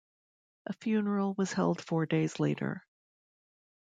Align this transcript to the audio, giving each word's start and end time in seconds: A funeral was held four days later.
A 0.65 0.73
funeral 0.73 1.35
was 1.35 1.53
held 1.53 1.79
four 1.79 2.07
days 2.07 2.39
later. 2.39 2.83